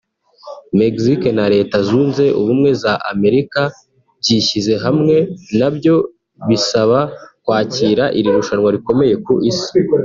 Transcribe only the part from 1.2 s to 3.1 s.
na Leta Zunze Ubumwe za